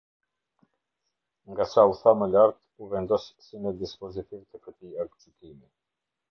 [1.49, 5.67] Nga sa u tha më lart, u vendosë si në dispozitiv të këtij Aktgjykimi.